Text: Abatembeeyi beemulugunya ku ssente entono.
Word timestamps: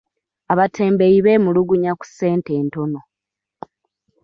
Abatembeeyi 0.51 1.19
beemulugunya 1.25 1.91
ku 1.99 2.05
ssente 2.09 2.51
entono. 2.61 2.99